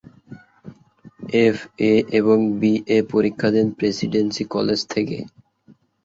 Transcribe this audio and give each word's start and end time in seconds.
FA 1.41 1.91
এবং 2.19 2.37
BA 2.59 2.97
পরীক্ষা 3.11 3.49
দেন 3.51 3.67
প্রেসিডেন্সী 3.71 4.43
কলেজ 4.51 4.79
থেকে। 4.93 5.17